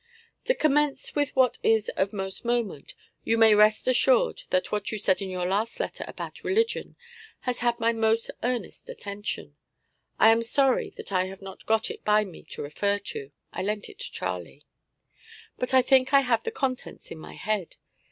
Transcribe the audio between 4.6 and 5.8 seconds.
what you said in your last